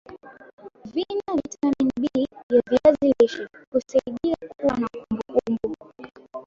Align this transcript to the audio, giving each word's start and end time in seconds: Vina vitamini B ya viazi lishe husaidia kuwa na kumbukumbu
Vina 0.93 1.35
vitamini 1.43 2.09
B 2.13 2.27
ya 2.49 2.63
viazi 2.69 3.13
lishe 3.19 3.47
husaidia 3.71 4.35
kuwa 4.57 4.77
na 4.77 4.87
kumbukumbu 4.89 5.77